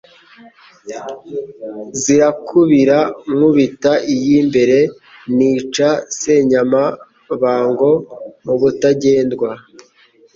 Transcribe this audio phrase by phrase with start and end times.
[2.01, 2.97] zirakubira
[3.35, 4.77] nku bita iy'imbere,
[5.37, 5.89] nica
[6.19, 7.91] Senyamabango
[8.45, 9.51] mu Butagendwa